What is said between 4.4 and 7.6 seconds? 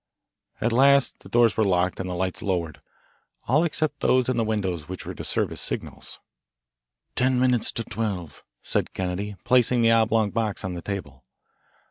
windows which were to serve as signals. "Ten